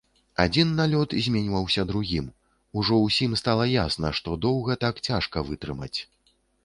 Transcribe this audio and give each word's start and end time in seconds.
Адзін 0.43 0.69
налёт 0.77 1.11
зменьваўся 1.25 1.85
другім, 1.91 2.31
ужо 2.83 2.97
ўсім 3.03 3.35
стала 3.43 3.67
ясна, 3.73 4.07
што 4.21 4.39
доўга 4.47 4.79
так 4.85 4.95
цяжка 5.09 5.37
вытрымаць. 5.51 5.97